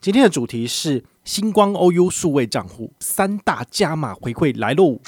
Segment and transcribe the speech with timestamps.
[0.00, 5.00] 今天的主题是星光 OU 数位账户三大加码回馈来喽，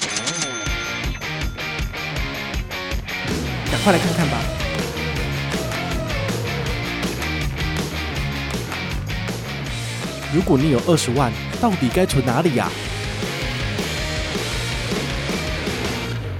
[3.71, 4.37] 赶快来看看吧！
[10.35, 11.31] 如果你有二十万，
[11.61, 12.69] 到底该存哪里呀？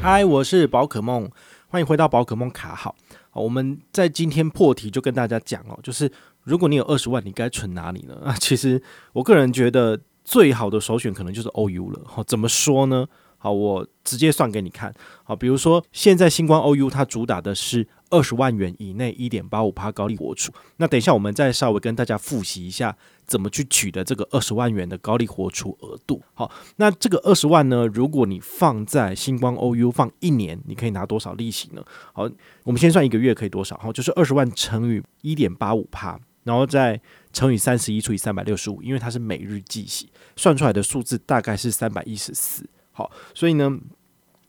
[0.02, 1.32] 嗨，我是宝可梦，
[1.70, 2.98] 欢迎回到宝可梦卡好。
[3.32, 6.12] 我们在今天破题就跟大家讲哦，就是。
[6.44, 8.16] 如果你有二十万，你该存哪里呢？
[8.26, 8.82] 啊，其实
[9.14, 12.02] 我个人觉得最好的首选可能就是 OU 了。
[12.06, 13.08] 好，怎么说呢？
[13.38, 14.94] 好，我直接算给你看。
[15.24, 20.52] 好，比如说现在星光 OU 它主打的是二十万元以内一点八五趴高利活储。
[20.78, 26.22] 那等一下我们再稍微跟大家复习一下怎么去取得这个二十万元的高利活储额度。
[26.36, 31.84] 好，那这个二十万呢，如果你放在星光 OU 放一年，你可以拿多少利息呢？
[32.14, 32.30] 好，
[32.64, 33.76] 我们先算一个月可以多少？
[33.78, 36.20] 好，就是二十万乘以一点八五趴。
[36.44, 37.00] 然后再
[37.32, 42.68] 乘以三十一除以三百六十五，因为它是每日计息，算出来的数字大概是三百一十四。
[42.92, 43.72] 好，所以呢，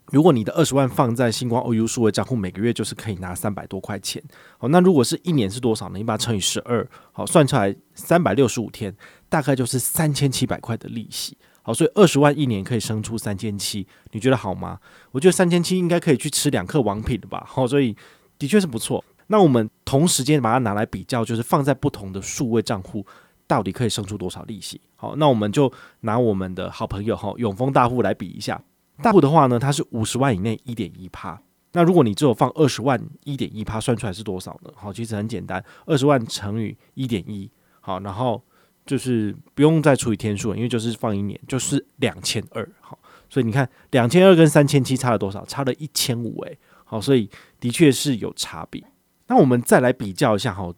[0.06, 4.22] 如果你的二十万放在星光 OU 数位账户，每个月就是可以拿三百多块钱。
[4.58, 5.98] 好，那如果是一年是多少呢？
[5.98, 8.94] 你把它乘以十二，好，算出来三百六十五天，
[9.28, 11.36] 大概就是三千七百块的利息。
[11.62, 14.80] 好，所以二十万一年可以生出三千七，你觉得好吗？
[15.12, 17.44] 我觉得三千七应该可以去吃两颗王品的吧。
[17.46, 17.96] 好，所以
[18.36, 19.04] 的确是不错。
[19.28, 23.06] 那我们同时间把它拿来比较，就是放在不同的数位账户，
[23.46, 24.80] 到底可以生出多少利息？
[24.96, 28.60] 好，那我们就拿我们的好朋友哈永丰大户来比一下。
[29.02, 31.40] 大户的话呢，它是五十万以内一点一趴。
[31.72, 34.70] 那如果你只有放二十万，一点一趴算出来是多少呢？
[34.76, 38.42] 好，其实很简单，二十万乘以一点一，好，然后
[38.84, 42.68] 就是不用再除以天数了，因为就是放一年，就是两千二。
[42.80, 42.98] 好，
[43.30, 45.44] 所以你看两千二跟三千七差了多少？
[45.46, 46.58] 差了一千五诶。
[46.84, 48.84] 好，所以的确是有差别。
[49.32, 50.70] 那我们再来比较一下哈，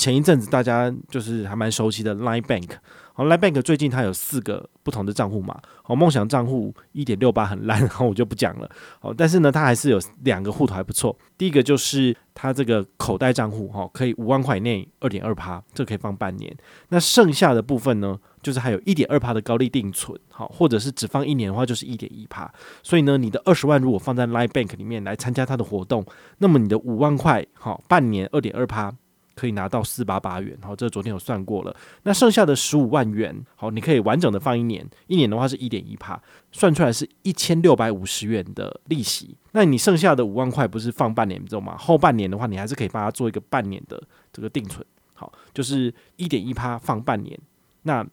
[0.00, 2.70] 前一阵子大家就是还蛮熟悉的 Line Bank，
[3.12, 16.56] 好，Line Bank 最近它有四个不同的账户嘛，好，梦想账户一点六八很烂，然后我就不讲了，好，但是呢，它还是有两个户头还不错，第一个就是它这个口袋账户哈，可以五万块以内二点二趴，这可以放半年，
[16.88, 18.18] 那剩下的部分呢？
[18.42, 22.50] 就是还有一点二趴的高利定存，好，或者是只放一年的话，就是一点一趴。
[22.82, 26.02] 所以呢，你的二十万如果放在 Line Bank 里面来参加它的活动，
[26.38, 28.90] 那么你的五万块，好，半年二点二趴
[29.40, 31.74] 可以拿到四八八元，好，这昨天有算过了。
[32.02, 36.20] 那剩下的十五万元，好，你可以完整的放一年，一年的话是一点一趴，
[36.52, 39.36] 算出来是一千六百五十元的利息。
[39.52, 41.76] 那你剩下的五万块不是放半年，你知道吗？
[41.78, 44.02] 后半年的话，你还是可以帮他做一个半年的
[44.32, 44.84] 这个定存，
[45.14, 47.38] 好，就是一点一趴放半年，
[47.82, 48.06] 那。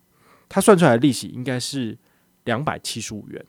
[0.49, 1.97] 他算出来的利息应该是
[2.45, 3.45] 两百七十五元，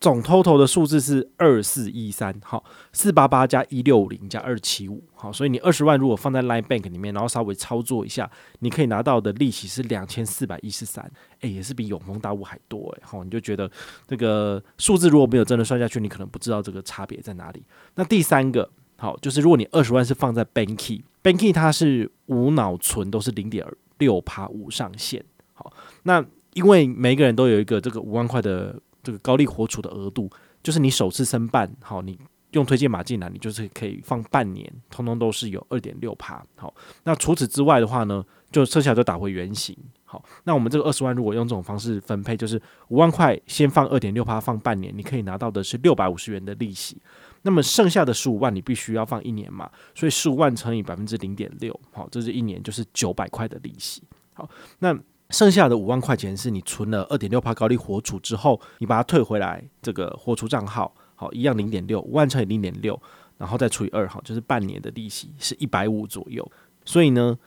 [0.00, 11.10] 总 total 的数字是二四一三，好，四八八加一六五零加二七五，好，所以你二十万如果放在 Line Bank 里面，然后稍微操作一下，你可以拿到的利息是两千四百一十三，
[11.40, 13.02] 诶，也是比永丰大物还多诶。
[13.02, 13.68] 好，你就觉得
[14.06, 17.64] 这个数字如果没有真的算下去，你可能不知道这个差别在哪里。
[17.96, 23.66] 那第三个，好，就是如果你二十万是放在 Banky，Banky 它是无脑存，都是零点
[23.98, 25.24] 六趴无上限。
[25.54, 25.72] 好，
[26.04, 30.30] 那因为每个人都有一个这个五万块的这个高利活储的额度，
[30.62, 32.18] 就是你首次申办，好，你
[32.50, 36.44] 用推荐码进来，你就是可以放半年，通通都是有二点六趴。
[36.56, 36.74] 好，
[37.04, 39.74] 那除此之外的话呢，就剩下就打回原形。
[40.04, 47.00] 好，那我们这个二十万如果用这种方式分配，就是五万块先放二点六趴，放半年，你可以拿到的是六百五十元的利息。
[47.40, 54.02] 那么剩下的十五万你必须要放一年嘛，所以十五万乘以百分之零点六，好，这是一年就是九百块的利息。
[54.34, 54.46] 好，
[54.78, 54.94] 那。
[55.30, 62.98] 剩下的五万块钱是你存了二点六趴高利活储之后，你把它退回来，这个活储账号好一样零点六，五万乘以零点六，
[63.36, 66.50] 然后再除以二，好就是半年的利息是一百五左右。
[66.86, 67.38] 所以呢，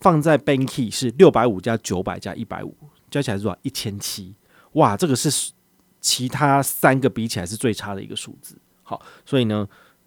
[0.00, 2.76] 放在 Banky 是六百五加九百加一百五，
[3.10, 3.58] 加起来是多少？
[3.62, 4.34] 一千七。
[4.72, 5.52] 哇，这个是
[6.02, 8.58] 其他三个比起来是最差的一个数字。
[8.82, 9.66] 好，所以呢，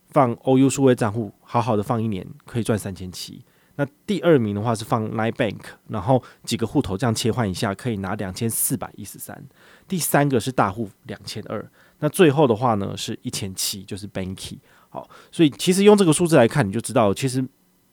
[0.09, 3.43] 放 OU 数位账户，好好的放一年可以赚三千七。
[3.77, 9.41] 那第二名的话是放 Line Bank，然后几个户头这样切换一下，可以拿两千四百一十三。
[9.87, 11.65] 第三个是大户两千二，
[11.99, 14.57] 那最后的话呢是一千七，就是 Banky。
[14.89, 17.47] 好，所以其实用这个数字来看，你就知道，其实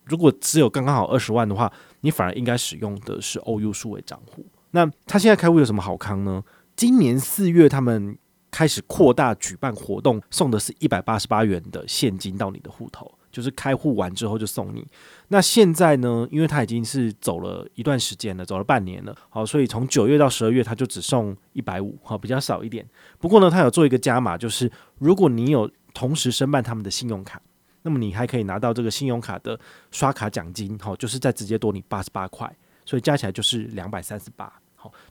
[0.05, 1.71] 如果只有刚刚好二十万的话，
[2.01, 4.45] 你反而应该使用的是 OU 数位账户。
[4.71, 6.43] 那他现在开户有什么好康呢？
[6.75, 8.17] 今年四月他们
[8.55, 13.11] 开始扩大举办活动，送的是一百八十八元的现金到你的户头。
[13.33, 14.87] 就是开户完之后就送你。
[15.27, 16.25] 那现在呢？
[16.31, 22.89] 因为他已经是走了一段时间了，走了半年了，好，所以从九月到十二月，他就只送一百五，好，比较少一点。
[23.19, 27.43] 不过呢，他有做一个加码，就是如果你有同时申办他们的信用卡，
[27.83, 29.59] 那么你还可以拿到这个信用卡的
[29.91, 32.49] 刷卡奖金，好，就是再直接多你八十八块。
[32.87, 34.53] 所以加起来就是两百三十八。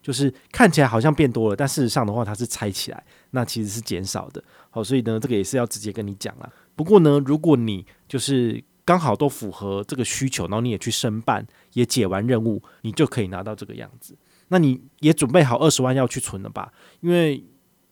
[0.02, 4.44] 就是看起来好像变多了，但事实上的话，它是拆起来，那其实是减少的。
[4.70, 6.52] 好，所以呢，这个也是要直接跟你讲了。
[6.76, 14.18] 不过呢，如果你就是刚好都符合这个需求，然后你也去申办，也解完任务，你就可以拿到这个样子。
[14.50, 16.72] 那你也准备好二十万要去存了吧？
[17.00, 17.44] 因为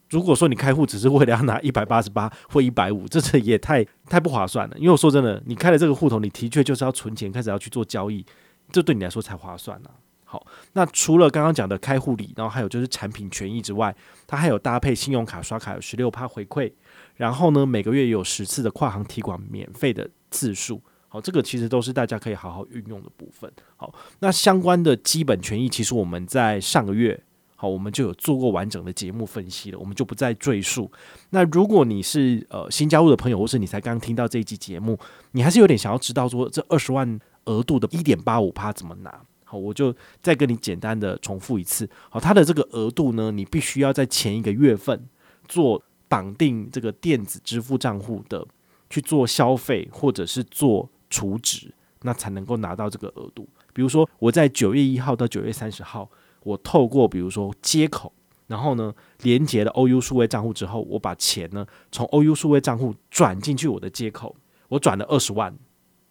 [0.10, 4.78] 如果说你开户只是为了要拿一百八十八或一百五，这这也太太不划算了。
[4.78, 8.26] 因为我说真的，你开了这个户头，你的确就是要存钱，开始要去做交易，
[8.72, 9.90] 这对你来说才划算呢。
[10.32, 13.94] 好，那除了刚刚讲的开户礼，然后还有就是产品权益之外，
[14.26, 16.72] 它还有搭配信用卡刷卡有十六趴回馈，
[17.18, 20.82] 然后呢每个月有十次的跨行提款免费的次数。
[21.10, 23.52] 好，这个其实都是大家可以好好运用的部分。
[23.76, 27.22] 好，那相关的基本权益，其实我们在上个月，
[27.58, 30.90] 好，我们就有做过完整的节目分析了，我们就不再赘述。
[31.32, 34.98] 那如果你是呃新加入的朋友，或是你才刚听到这一集节目，
[35.32, 39.22] 你还是有点想要知道说这二十万额度的一点八五趴怎么拿？
[39.52, 41.90] 好，我就再跟你简单的重复一次。
[42.10, 45.08] 好，它的这个额度呢，你必须要在前一个月份
[45.48, 48.48] 做绑定这个电子支付账户的
[48.90, 50.90] 去做消费，或者是做。
[51.14, 51.70] 储值，
[52.04, 53.46] 那才能够拿到这个额度。
[53.74, 56.10] 比如说，我在九月一号到九月三十号，
[56.42, 58.14] 我透过比如说接口，
[58.48, 58.94] 然后呢
[59.24, 64.34] 连接了 OU 数位账户之后，我把钱呢从 OU 数位账户转进去我的接口，
[64.70, 65.54] 我转了二十万，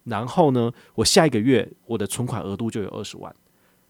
[0.05, 3.35] 然后呢我下一个月我的存款额度就有二十万。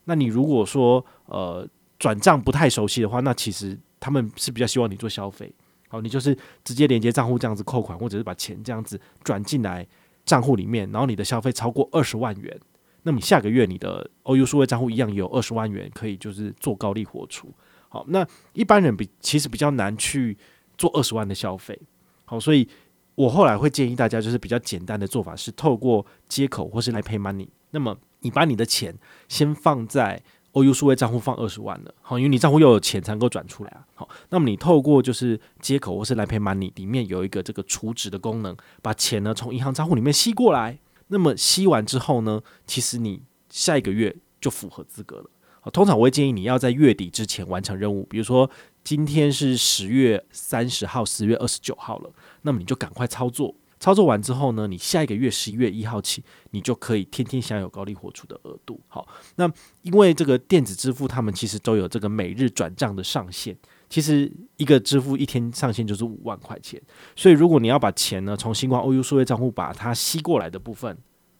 [0.05, 1.67] 那你如果说呃
[1.99, 5.53] 转账不太熟悉的话，那其实他们是比较希望你做消费，
[5.87, 9.87] 好，你就是直接连接账户这样子扣款，或者是把钱这样子转进来。
[10.23, 12.55] 账户里面，然后你的消费超过二十万元，
[13.01, 17.51] 那么下个月你的 OU 数位账户一样有二十万元可以就是做高利活出。
[17.89, 20.37] 好，那一般人比其实比较难去
[20.77, 21.77] 做二十万的消费。
[22.23, 22.69] 好，所以
[23.15, 28.95] 我后来会建议大家就是比较简单的做法是透过接口或是来 Pay Money，那么你把你的钱
[29.27, 30.23] 先放在。
[30.53, 33.87] OU 数位账户放二十万了，好，因为你账户又有钱才能够转出来啊。
[33.95, 40.77] 好，那么你透过就是接口或是来 Pay Money 里面有一个这个储值的功能，把钱呢从银行账户里面吸过来。
[41.07, 45.29] 那么吸完之后呢，其实你下一个月就符合资格了。
[45.61, 48.51] 好，通常我会建议你要在月底之前完成任务，比如说
[48.83, 52.12] 今天是十月三十号，十月二十九号了，
[52.42, 53.56] 那么你就赶快操作。
[53.80, 58.80] 操作完之后呢，你下一个月十一月一号起，你就可以天天享有高利活出的额度。
[58.88, 59.07] 好，
[59.38, 59.51] 那
[59.81, 63.57] 因为这个电子支付，他们其实都有这个每日转账的上限。
[63.89, 66.80] 其实一个支付一天上限就是五万块钱，
[67.16, 70.95] 所以如果你要把钱呢从新光 OU 数位账户把它吸过来的部分，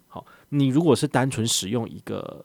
[0.08, 2.44] 好，你如果是单纯使用一个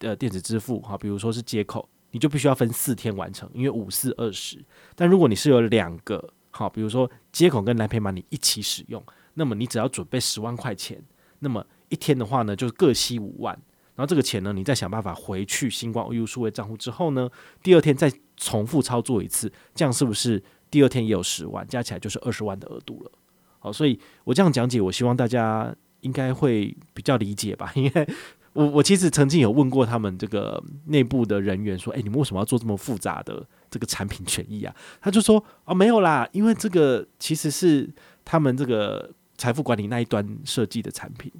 [0.00, 4.64] 呃电子支付，好，比如说是接口，你就必须要分四天完成，因为五四二十。
[4.94, 9.02] 但如果你是有两个，好，比如说接口跟 Line Pay Money 一起使用。
[9.34, 11.02] 那么你只要准备十万块钱，
[11.40, 13.54] 那么一天的话呢，就是各吸五万，
[13.94, 17.28] 然后这个钱呢，你再想办法回去星光 OU 数位账户之后呢，
[17.62, 23.12] 第二天再重复操作一次，这样是不是第二天也有十万，加起来就是二十万的额度了？
[23.58, 28.08] 好，所以我这样讲解，我希望大家应该会比较理解吧，因为
[28.56, 34.74] 我我其实曾经有问过他们这个内部的人员说，诶，你们为什么要做这么复杂的这个产品权益啊？
[35.00, 37.88] 他就说，哦，没有啦，因为这个其实是
[38.24, 39.12] 他们这个。
[39.38, 41.30] 财富管理那一端设计的产品，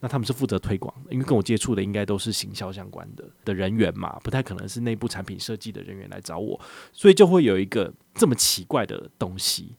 [0.00, 6.60] 那他们是负责推广，因为跟我接触的应该都是行销相关的的人员嘛，不太可能是内部产品设计的人员来找我，
[6.92, 9.76] 所以就会有一个这么奇怪的东西。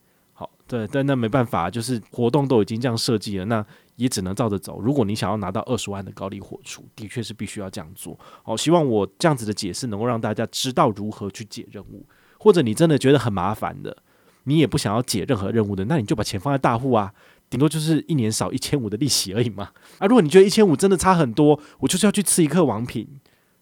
[0.70, 4.80] 对，但那没办法，就是活动都已经这样设计了，那也只能照着走。
[4.80, 8.16] 如果你想要拿到二十万的高利活出，的确是必须要这样做。
[8.44, 12.06] 好，希望我这样子的解释能够让大家知道如何去解任务，
[12.38, 13.96] 或者你真的觉得很麻烦的，
[14.44, 17.12] 你也不想要解任何任务的，那你就把钱放在大户啊。
[17.48, 19.72] 顶多就是一年少一千五的利息而已嘛。
[19.98, 23.08] 啊，如果你觉得一千五真的差很多，我就是要去吃一颗王品，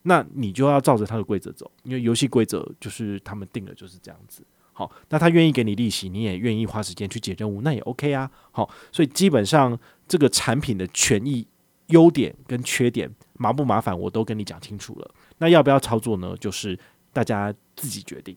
[0.02, 4.42] 那你就要照着他的规则走，因为游戏规则就是他们定的就是这样子。
[4.78, 8.30] 好，那他愿意给你利息，你也愿意花时间去解任务，那也 OK 啊。
[8.52, 11.44] 好，所以基本上这个产品的权益、
[11.88, 15.10] 优点跟缺点麻不麻烦，我都跟你讲清楚了。
[15.38, 16.32] 那要不要操作呢？
[16.38, 16.78] 就是
[17.12, 18.36] 大家自己决定。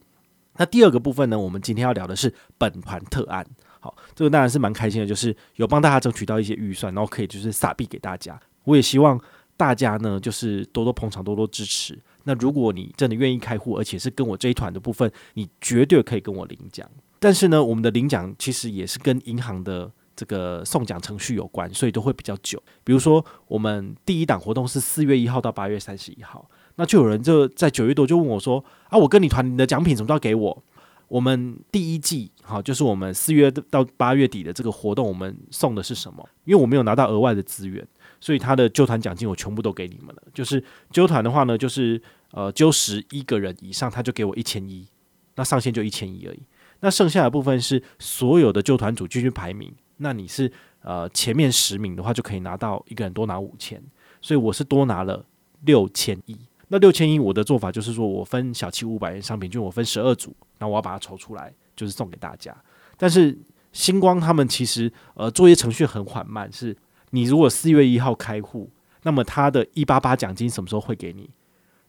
[0.57, 3.45] 那第二个部分呢，我们今天要聊的是本团特案。
[3.79, 8.39] 好，这个当然是蛮开心的，就是有帮大家争取到一些预算，然后可以就是撒币给大家。
[8.63, 9.21] 我也希望
[9.55, 11.99] 大家呢，就是多多捧场，多多支持。
[12.23, 16.89] 那如果你真的愿意开户，而且是跟我这一团的部分，你绝对可以跟我领奖。
[17.19, 22.61] 但是呢，我们的领奖其实也是跟银行的这个送奖程序有关，所以都会比较久。
[22.83, 30.63] 比如说，我们第一档活动是四月一号到八月三十一号，那就有人就在九月多就问我说：“啊，我跟你团，你的奖品什么时候给我？”
[31.07, 36.27] 我们第一季好，就是我们四月到八月底的这个活动，我们送的是什么？
[36.45, 37.85] 因为我没有拿到额外的资源，
[38.21, 40.23] 所以他的揪团奖金我全部都给你们了。
[40.33, 42.01] 就是揪团的话呢，就是
[42.31, 44.87] 呃揪十一个人以上，他就给我一千一，
[45.35, 46.39] 那上限就一千一而已。
[46.79, 50.51] 那剩下的部分是所有的揪团组继续排名，那你是
[50.81, 53.83] 呃前面十名的话，就可以拿到一个人多拿五千，
[54.21, 55.25] 所以我是多拿了
[55.65, 56.37] 六千一。
[56.69, 62.55] 那六千一我的做法就是说我分小七五百元商品券，我分十二组，那我要把它筹出来，就是送给大家。
[62.97, 63.37] 但是
[63.73, 66.75] 星光他们其实呃作业程序很缓慢，是
[67.11, 68.69] 你如果四月一号开户，
[69.03, 71.29] 那么他的一八八奖金什么时候会给你？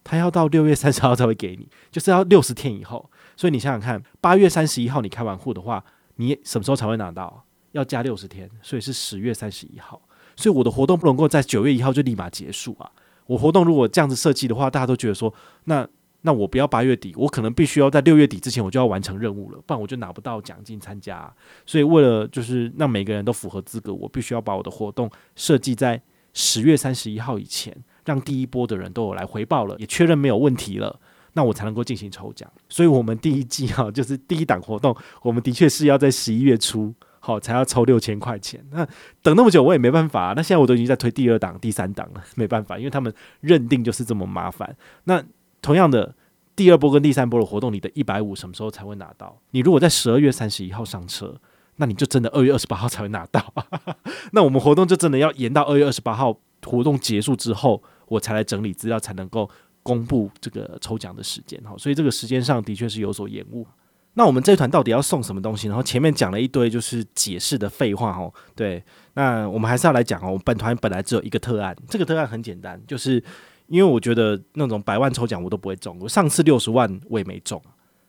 [0.03, 3.09] 他要到六月三十号才会给你，就是要六十天以后。
[3.35, 5.83] 所以你想想看，八月三十一号你开完户的话，
[6.17, 7.45] 你什么时候才会拿到？
[7.71, 10.01] 要加六十天，所以是十月三十一号。
[10.35, 12.91] 所以我的活动不能够在九月一号就立马结束啊！
[13.27, 15.33] 我活动如果这样子设计的话，大家都觉得说，
[15.65, 15.87] 那
[16.25, 21.31] 那我不要八月底，我可能必须要在六月底之前我就要完成任务了，不然我就拿不到奖金参加。
[21.65, 26.01] 所以为了就是让每个人都符合资格，我必须要把我的活动设计在
[26.33, 27.75] 十月三十一号以前，
[28.05, 30.99] 让第一波的人都有来回报了，也确认没有问题了。
[31.33, 38.63] 那我才能够进行抽奖，所以我们第一季哈，就是第一档活动，我们的确是要在十一月初好才要抽六千块钱。
[38.69, 38.87] 那
[39.23, 43.11] 等那么久我也没办法，那现在我都已经在推第二档、第三档了，没办法，因为他们
[43.41, 44.75] 认定就是这么麻烦。
[45.05, 45.23] 那
[45.63, 46.13] 同样的，
[46.55, 49.41] 第二波跟第三波的活动，你的一百五什么时候才会拿到？
[49.49, 51.35] 你如果在十二月三十一号上车，
[51.77, 53.51] 那你就真的二月二十八号才会拿到。
[54.33, 59.49] 那我们活动就真的要延到二月二十八号活动结束之后，我才来整理资料，才能够。
[59.85, 63.67] 公布这个抽奖的时间哈，所以这个时间上的确是有所延误。
[64.13, 65.67] 那我们这团到底要送什么东西？
[65.67, 68.33] 然后前面讲了一堆就是解释的废话哦。
[68.55, 68.81] 对，
[69.15, 70.27] 那我们还是要来讲哦。
[70.27, 73.21] 我们本团本来只有一个特案，这个特案很简单，就是
[73.67, 77.61] 因为我觉得那种百万抽奖我都不会中，我上次六十万我也没中，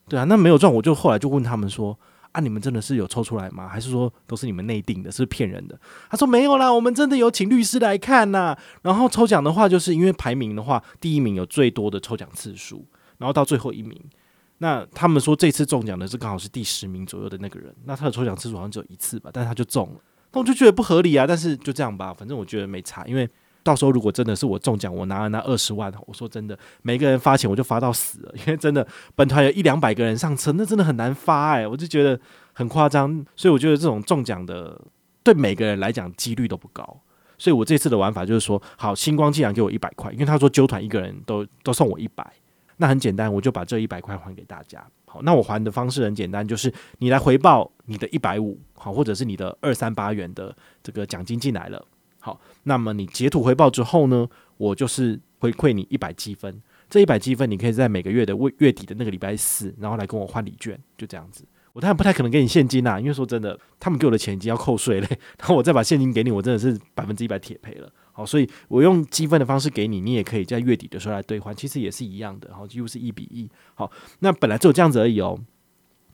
[0.09, 1.99] 对啊，那没有中我就后来就问他们说。
[2.35, 2.41] 啊！
[2.41, 3.69] 你们真的是有抽出来吗？
[3.69, 5.13] 还是说都是你们内定的？
[5.13, 5.79] 是骗人的？
[6.11, 8.59] 他说没有啦，我们真的有请律师来看呐。
[8.83, 12.85] 然后抽奖的话，就是因为排名的话，第一名有最多的抽奖次数，
[13.19, 13.97] 然后到最后一名。
[14.59, 20.01] 那他们说这次中奖的是刚好是第十名左右的那个人，那他的抽奖次数好像只有一次吧，但是他就中了。
[20.33, 21.25] 那我就觉得不合理啊。
[21.29, 23.31] 但是就这样吧，反正我觉得没差，因为。
[23.65, 32.21] 到时候如果真的是我中奖，我拿了那二十万，我说真的，每个人发钱我就发到死了，因为真的本团有一两百个人上车，那真的很难发哎、我就觉得
[32.53, 34.79] 很夸张，所以我觉得这种中奖的
[35.23, 37.01] 对每个人来讲几率都不高，
[37.39, 42.31] 所以我这次的玩法就是说，好，星光既然给我一百块，因为他说揪团一个人都都送我一百，
[42.77, 44.87] 那很简单，我就把这一百块还给大家。
[45.07, 51.83] 好，那我还的方式很简单，就是你来回报你的一百五，好，或者是你的二三八元的这个奖金进来了。
[52.25, 54.27] 好，那么你截图回报之后呢，
[54.57, 56.63] 我就是回馈你一百积分。
[56.89, 61.45] 这一百积分，你可以在每个月的月底的那个礼拜四，然后来跟我换礼券，就这样子。
[61.75, 65.09] 我当然不太可能给你现金啦、因为说真的，他们给我的钱已经要扣税嘞。
[65.39, 67.93] 然后我再把现金给你，我真的是百分之一百铁赔了。
[68.13, 72.55] 好，所以我用积分的方式给你，你也可以在月底的时候来兑换，其实也是一样的。
[72.55, 73.47] 好，几乎是一比一。
[73.75, 75.39] 好，那本来只有这样子而已哦。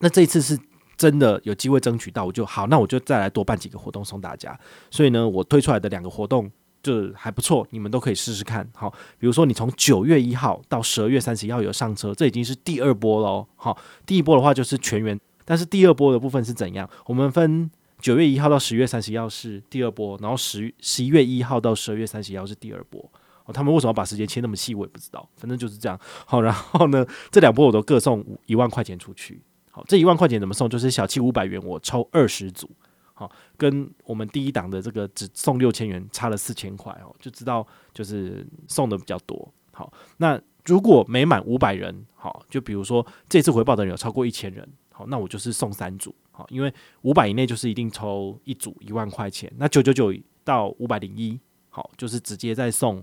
[0.01, 0.59] 那这一次是。
[1.01, 4.61] 真的有机会争取到，我就好，那我就再来多办几个活动送大家。
[4.91, 6.51] 所以呢，我推出来的两个活动
[6.83, 8.69] 就还不错，你们都可以试试看。
[8.75, 13.47] 好，比如说你从九月一号到十二月三十一号有上车，这已经是第二波喽。
[13.57, 16.87] 好，第一波的话就是全员，但是第二波的部分是怎样？
[17.07, 23.11] 我们分九月一号到十月三十一号是第二波，然后十十一月一号到十二月三十一号是第二波。
[23.47, 25.99] 哦，他们为什么把时间切那么细，我也不知道，反正就是这样。
[26.27, 29.41] 好，然后呢，这两波我都各送一万块钱出去。
[29.73, 30.69] 好，这一万块钱怎么送？
[30.69, 32.69] 就是小七五百元，我抽二十组，
[33.15, 39.49] 好，跟我们第一档的这个只送六千元差了四千块哦，就知道就是送的比较多。
[39.73, 50.13] 好，那如果每满五百人，好，就比如说这次回报的人有超过一千人，好，那我就是送三组，好，因为五百以内就是一定抽一组一万块钱，那九九九
[50.43, 53.01] 到五百零一，好，就是直接再送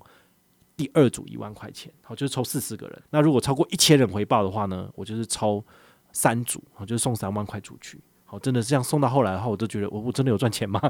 [0.76, 3.02] 第二组一万块钱，好，就是抽四十个人。
[3.12, 5.64] 那如果超过一千人回报的话呢，我就是抽。
[6.12, 8.00] 三组，我就送三万块出去。
[8.30, 10.82] 好，真的是这样送到后来的话，我都觉得我我真的有赚钱吗？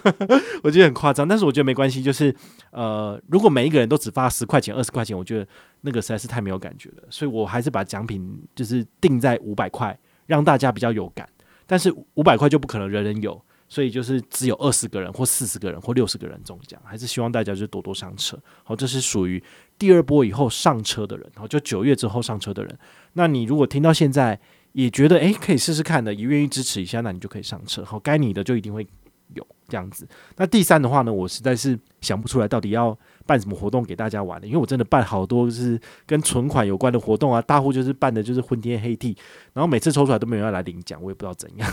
[0.64, 2.02] 我觉得很夸张，但是我觉得没关系。
[2.02, 2.34] 就是
[2.70, 5.46] 呃，如果每一个人都只发十块钱、二十块钱，我觉得
[5.82, 7.02] 那个实在是太没有感觉了。
[7.10, 11.28] 所以我还是把奖品就是定在五百块，让大家比较有感。
[11.66, 16.80] 但是五百块就不可能人人有，所以就是只有二十个人或四十个人或六十个人中奖。
[16.82, 18.38] 还是希望大家就多多上车。
[18.64, 19.42] 好，这是属于
[19.78, 22.78] 第二波以后上车的人，好，就九月之后上车的人。
[23.12, 24.40] 那你如果听到现在，
[24.84, 27.84] 也觉得诶、可以试试看的，也愿意支持一下，那你就可以上车。
[27.84, 28.86] 好，该你的就一定会
[29.34, 30.06] 有这样子。
[30.36, 39.16] 那第三的话呢，我实在是想不出来到底要办什么活动给大家玩的，因为我真的办好多就是跟存款有关的活动啊，大户就是办的就是昏天黑地，
[39.52, 41.68] 然后每次抽出来都没有人要来领奖，我也不知道怎样。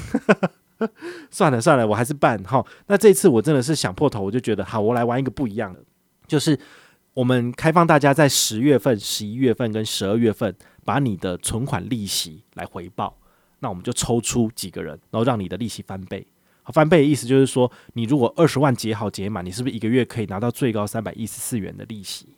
[1.30, 2.66] 算了算了，我还是办哈。
[2.88, 5.80] 那这次我真的是想破头，我就觉得好，我来玩一个不一样的，
[6.26, 6.58] 就是
[7.14, 10.54] 我们开放大家在十月份、十一月份跟十二月份，
[10.86, 13.18] 把你的存款利息来回报。
[13.60, 16.26] 那我们就抽出几个人，然后让你的利息翻倍。
[16.68, 22.30] 翻倍的意思就是说，你如果二十万结好结满，你是不是一个月可以拿到最高三百一十四元的利息？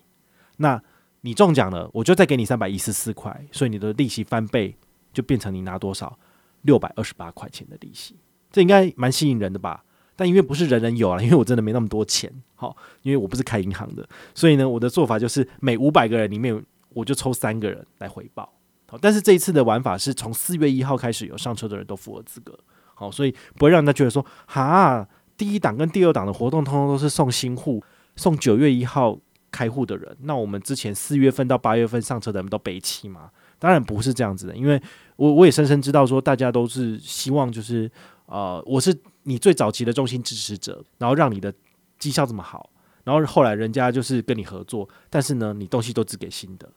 [0.57, 0.81] 那
[1.21, 4.75] 你中奖了，我就再给你三百一十四块，所以你的利息翻倍
[5.13, 6.17] 就变成你拿多少？
[6.63, 8.15] 六百二十八块钱的利息，
[8.51, 9.83] 这应该蛮吸引人的吧？
[10.15, 16.61] 但因为不是人人有啊，因为我真的没那么多钱，好，因为我不是开银行的，所以呢，我的做法就是每五百个人里面有，
[16.97, 18.51] 我就抽三个人来回报。
[18.89, 22.57] 好，但是这一次的玩法是从四月一号开始有上车的人都符合资格，
[22.95, 27.83] 好，所以不会让人家觉得说，哈，第一档跟第二档的活动通通都是送新户，
[28.15, 29.19] 送九月一号
[29.51, 33.29] 开户的人，那我们之前四月份到八月份上车的人都北七吗？
[33.59, 34.81] 当然不是这样子的，因为
[35.15, 37.91] 我我也深深知道说，大家都是希望就是，
[38.27, 41.53] 呃，我是你最早期的中心支持者，然后让你的
[41.99, 42.69] 绩效这么好，
[43.03, 46.69] 然后后来人家就是跟你合作，但是呢，你东西都只给新的，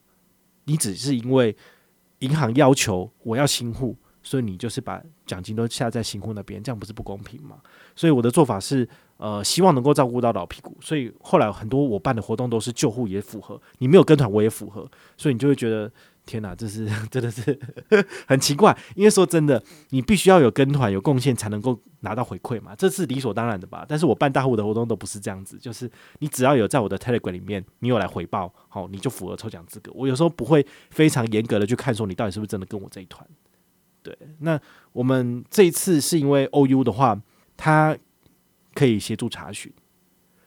[0.65, 1.57] 你只是因为
[2.21, 7.57] 银行要求我要新户，所以你就是把奖金都下在新户那边，这样不是不公平吗？
[7.97, 15.91] 所以我的做法是，呃，希望能够照顾到老屁股，所以后来很多我办的活动都是旧户也符合，你没有跟团我也符合，所以你就会觉得。
[16.31, 17.59] 天哪，这是 真的是
[18.29, 23.85] 很奇怪，因为说真的，你必须要有跟团有贡献才能够拿到回馈嘛，这是理所当然的吧？
[23.89, 29.91] 但是我办大户的活动都不是这样子，就是你只要有在我的 Telegram 里面，你有来回报，好，你就符合抽奖资格。
[29.93, 33.27] 我有时候不会非常严格的去看说你到底是不是真的跟我这一团。
[34.01, 34.61] 对，那
[34.93, 37.21] 我们这一次是因为 OU 的话，
[37.57, 37.97] 他
[38.73, 39.73] 可以协助查询，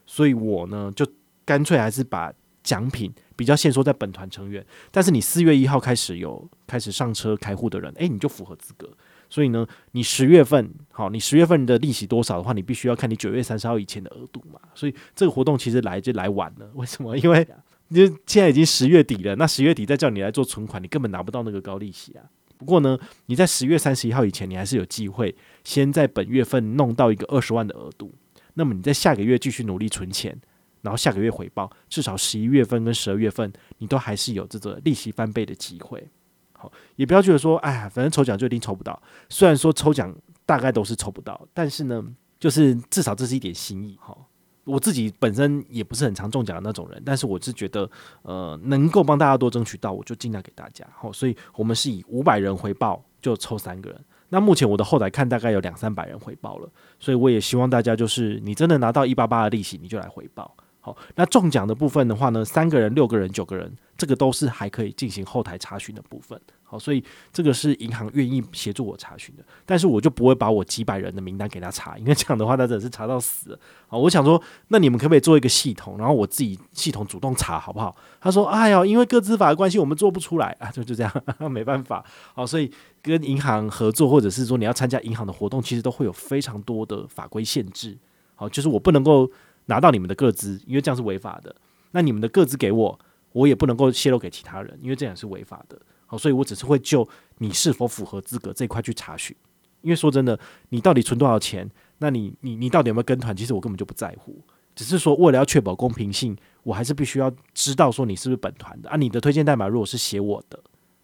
[0.06, 1.06] 所以我呢就
[1.44, 3.14] 干脆还是把奖品。
[3.36, 8.90] 比较限缩在本团成员，但是你四月一号开始有开始上车开户的人，诶，你就符合资格。
[9.30, 14.60] 所以呢，你十月份好，你十月份的利息多少的话，你必须要看你九月三十号以前的额度嘛。
[14.76, 17.18] 所以这个活动其实来就来晚了，为什么？
[17.20, 17.44] 因为
[17.90, 22.24] 就现在已经十月底了，那十月底再叫你来做存款，你根本拿不到那个高利息啊。
[22.58, 28.14] 不过呢，你在十月三十一号以前，你还是有机会先在本月份弄到一个二十万的额度，
[28.54, 30.40] 那么你在下个月继续努力存钱。
[30.84, 36.08] 然后下个月回报，至少十一月份跟十二月份，你都还是有这个利息翻倍的机会。
[36.52, 39.02] 好，也不要觉得说，哎，反正抽奖就一定抽不到。
[39.30, 40.16] 虽然说抽奖
[40.46, 42.06] 大概都是抽不到，但是呢，
[42.40, 43.98] 就是至少这是一点心意。
[44.00, 44.30] 好，
[44.66, 47.90] 我自己本身也不是很常中奖的那种人，但是我是觉得，
[48.22, 50.86] 呃，能够帮大家多争取到，我就尽量给大家。
[50.96, 54.00] 好，所以我们是以五百人回报就抽三个人。
[54.30, 56.70] 那目前我的后台看大概有两三百人回报了，
[57.00, 60.56] 所以我也希望大家就是你真的拿到一八八的利息，你就来回报。
[60.86, 66.38] 好，那中奖的部分的话呢，三个人、六个人、九个人，这个都是还可以进行后台查询的部分。
[66.62, 73.60] 好，所以这个是银行愿意协助我查询的，但是我就不会把我几百人的名单给他查，因为这样的话他真的是查到死了。
[73.88, 77.96] 好，我想说，那你们可不可以做一个系统，然后我自己系统主动查，好不好？
[78.20, 82.04] 他说：“哎呀，因为个资法的关系，我们做不出来啊，就就这样， 没办法。”
[82.36, 82.70] 好，所以
[83.02, 87.98] 跟银行合作，或者是说你要参加银行的活动，其实都会有非常多的法规限制。
[88.36, 89.32] 好，就是我不能够。
[89.66, 91.56] 拿到你们的个资，因为这样是违法的。
[91.92, 93.00] 那你们的个资给我，
[93.32, 95.80] 我也不能够泄露给其他人，因为这样是违法的。
[96.06, 99.36] 好，所以我只是会就你是否符合资格这一块去查询。
[99.82, 101.70] 因为说真的，你到底存多少钱？
[101.98, 103.36] 那你你你到底有没有跟团？
[103.36, 104.42] 其实我根本就不在乎。
[104.76, 108.96] 只是说为了要确保公平性，我还是必须要知道说你是不是本团的啊。
[108.96, 110.60] 你的推荐代码如果是写我的，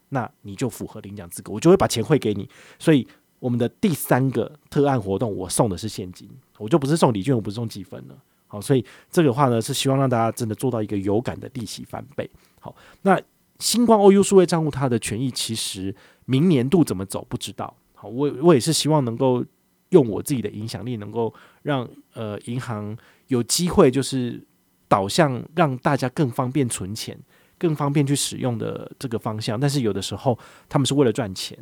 [0.10, 2.50] 那你就符合领奖资格，我就会把钱汇给你。
[2.80, 3.06] 所以
[3.40, 8.18] 我们的第三个特案活动，我送的是现金，我就不是送礼券，我不是送积分了。
[8.52, 12.28] 好，所以这个话呢，是希望让大家真的做到一个有感的利息翻倍。
[12.60, 13.22] 好，那
[13.60, 17.72] 星光 OU 数位账户它的权益其实明年度怎么走不知道。
[17.94, 19.46] 好，我我也是希望能够
[19.90, 21.32] 用我自己的影响力，能够
[21.62, 24.44] 让呃银行有机会就是
[24.88, 27.16] 导向让大家更方便存钱、
[27.60, 29.60] 更方便去使用的这个方向。
[29.60, 30.36] 但是有的时候
[30.68, 31.56] 他们是为了赚钱。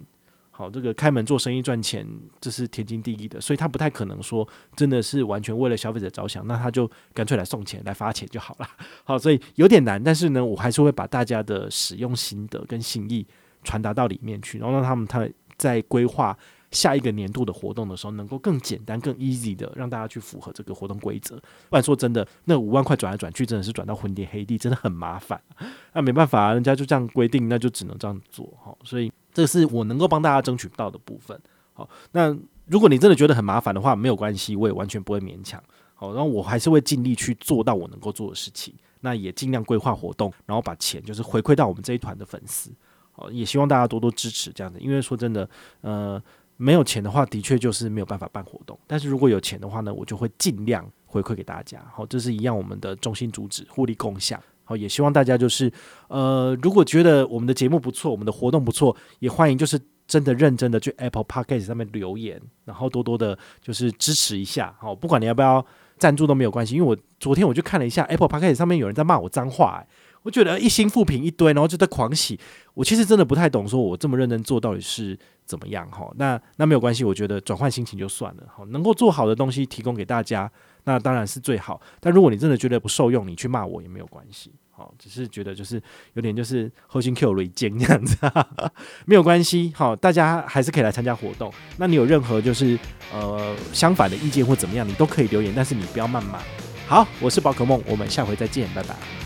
[0.57, 2.03] 好，这个开门做生意赚钱，
[2.41, 8.67] 这是天经地义的，所以他不太可能说真的是完全为了消费者着想，那他就干脆来送钱来发钱就好了。
[9.05, 13.23] 好，所以有点难，但是呢，我还是会把大家的使用心得跟心意
[13.63, 16.35] 传达到里面去，然后让他们他在规划
[16.71, 21.35] 下一个年度的活动的时候，能够更简单、更 easy 的让大家去符合这个活动规则。
[21.69, 25.41] 不然说真的，那五万块转来转去，真的是转到昏天黑地，真的很麻烦。
[25.93, 28.53] 那没办法啊，人家就这样规定，那就只能这样做。
[28.63, 29.11] 好，所以。
[29.33, 31.39] 这是我能够帮大家争取到的部分。
[31.73, 35.63] 好，那如果你真的觉得很麻烦的话，没有关系，我也完全不会勉强。
[35.93, 38.73] 好，然后我还是会尽力去做到我能够做的事情。
[39.01, 42.71] 那也尽量规划活动，然后把钱就是回馈到我们这一团的粉丝。
[43.11, 45.47] 好，也希望大家多多支持这样子，因为说真的，
[45.81, 46.19] 呃，
[46.57, 48.77] 没有钱的话，的确就是没有办法办活动。
[48.85, 51.79] 但是如果有钱的话呢，我就会尽量回馈给大家。
[51.93, 54.41] 好，这是一样我们的中心主旨，互利共享。
[54.63, 55.71] 好，也希望大家就是，
[56.09, 64.75] 呃，如果觉得我们的节目不错，我们的活动不错，也欢迎就是真的认真的去 Apple Podcast 上面留言，然后多多的就是支持一下。
[64.79, 65.65] 好，不管你要不要
[65.97, 69.87] 赞助都没有关系，因为我昨天我就看了一下 Apple Podcast 上面有人在骂我脏话，欸，
[70.27, 72.37] 我觉得一星负评一堆，然后就在狂喜。
[72.73, 75.89] 我其实真的不太懂，说我这么认真做到底是怎么样？
[75.89, 78.43] 哈，那那没有关系，我觉得转换心情就算了。
[78.53, 80.51] 哈，能够做好的东西提供给大家。
[80.83, 85.81] 那当然是最好，但如果你真的觉得不受用，你去骂我也没有关系，好，只是觉得就是
[86.15, 88.17] 有点就是核心 Q 雷尖这样子，
[89.07, 91.49] 没有关系，好，大家还是可以来参加活动。
[91.77, 92.77] 那你有任何就是
[93.13, 96.39] 呃相反的意见或怎么样，你都可以留言，但是你不要谩骂。
[96.85, 99.16] 好，我是宝可梦，我们下回再见，拜拜。